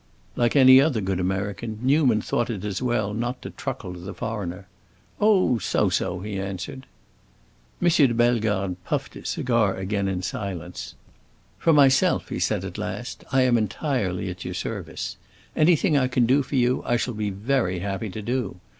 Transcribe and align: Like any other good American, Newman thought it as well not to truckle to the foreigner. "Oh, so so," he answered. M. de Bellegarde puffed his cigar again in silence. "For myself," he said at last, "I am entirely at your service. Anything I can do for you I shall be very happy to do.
Like 0.35 0.55
any 0.55 0.81
other 0.81 0.99
good 0.99 1.19
American, 1.19 1.77
Newman 1.83 2.21
thought 2.23 2.49
it 2.49 2.65
as 2.65 2.81
well 2.81 3.13
not 3.13 3.39
to 3.43 3.51
truckle 3.51 3.93
to 3.93 3.99
the 3.99 4.15
foreigner. 4.15 4.65
"Oh, 5.19 5.59
so 5.59 5.89
so," 5.89 6.21
he 6.21 6.39
answered. 6.39 6.87
M. 7.79 7.87
de 7.87 8.07
Bellegarde 8.15 8.77
puffed 8.83 9.13
his 9.13 9.29
cigar 9.29 9.75
again 9.75 10.07
in 10.07 10.23
silence. 10.23 10.95
"For 11.59 11.71
myself," 11.71 12.29
he 12.29 12.39
said 12.39 12.65
at 12.65 12.79
last, 12.79 13.23
"I 13.31 13.43
am 13.43 13.59
entirely 13.59 14.27
at 14.31 14.43
your 14.43 14.55
service. 14.55 15.17
Anything 15.55 15.95
I 15.95 16.07
can 16.07 16.25
do 16.25 16.41
for 16.41 16.55
you 16.55 16.81
I 16.83 16.97
shall 16.97 17.13
be 17.13 17.29
very 17.29 17.77
happy 17.77 18.09
to 18.09 18.23
do. 18.23 18.55